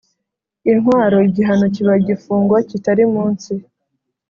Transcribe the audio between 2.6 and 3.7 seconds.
kitari munsi